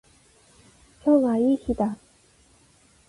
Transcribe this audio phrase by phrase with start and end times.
[1.05, 1.95] 今日はいい日だ。